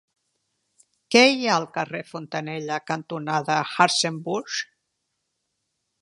Què 1.15 1.21
hi 1.33 1.45
ha 1.49 1.57
al 1.57 1.67
carrer 1.75 2.01
Fontanella 2.13 2.81
cantonada 2.93 3.61
Hartzenbusch? 3.61 4.63